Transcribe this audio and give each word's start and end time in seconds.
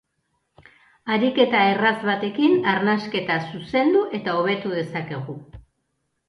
Ariketa 1.15 1.59
erraz 1.73 1.93
batekin 2.07 2.55
arnasketa 2.71 3.37
zuzendu 3.53 4.03
eta 4.21 4.35
hobetu 4.41 4.73
dezakegu. 4.79 5.37